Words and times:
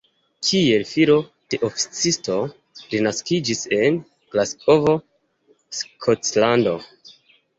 Kiel 0.45 0.85
filo 0.91 1.17
de 1.53 1.57
oficisto 1.67 2.37
li 2.93 3.01
naskiĝis 3.07 3.61
en 3.79 4.01
Glasgovo, 4.35 4.97
Skotlando. 5.81 6.77